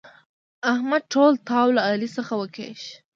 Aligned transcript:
احمد 0.71 1.03
ټول 1.13 1.31
تاو 1.47 1.67
له 1.75 1.81
علي 1.89 2.09
څخه 2.17 2.33
وکيښ. 2.41 2.81